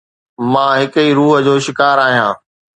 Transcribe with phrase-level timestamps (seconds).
[0.51, 2.31] مان هڪ ئي روح جو شڪار آهيان